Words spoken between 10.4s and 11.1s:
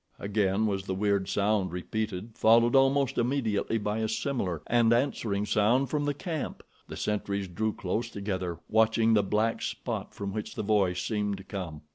the voice